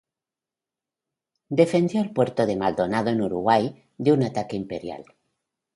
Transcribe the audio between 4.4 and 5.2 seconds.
imperial.